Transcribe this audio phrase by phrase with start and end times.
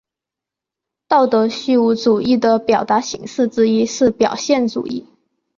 [1.07, 5.05] 道德虚无主义的表达形式之一是表现主义。